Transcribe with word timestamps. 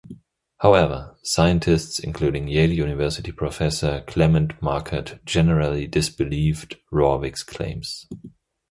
However, 0.61 1.15
scientists 1.21 1.99
including 1.99 2.47
Yale 2.47 2.71
University 2.73 3.31
professor 3.31 4.03
Clement 4.07 4.59
Markert 4.59 5.23
generally 5.25 5.85
disbelieved 5.85 6.75
Rorvik's 6.91 7.43
claims. 7.43 8.07